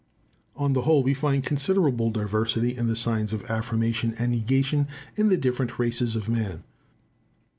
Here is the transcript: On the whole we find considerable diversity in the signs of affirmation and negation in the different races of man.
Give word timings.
On 0.55 0.73
the 0.73 0.81
whole 0.81 1.03
we 1.03 1.13
find 1.13 1.43
considerable 1.45 2.09
diversity 2.09 2.75
in 2.75 2.87
the 2.87 2.95
signs 2.95 3.33
of 3.33 3.43
affirmation 3.51 4.15
and 4.17 4.31
negation 4.31 4.87
in 5.15 5.29
the 5.29 5.37
different 5.37 5.77
races 5.77 6.15
of 6.15 6.27
man. 6.27 6.63